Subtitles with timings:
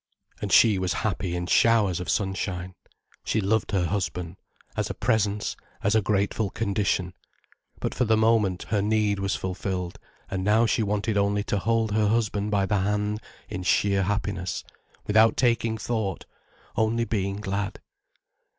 [0.41, 2.73] And she was happy in showers of sunshine.
[3.23, 4.37] She loved her husband,
[4.75, 7.13] as a presence, as a grateful condition.
[7.79, 11.91] But for the moment her need was fulfilled, and now she wanted only to hold
[11.91, 14.63] her husband by the hand in sheer happiness,
[15.05, 16.25] without taking thought,
[16.75, 17.79] only being glad.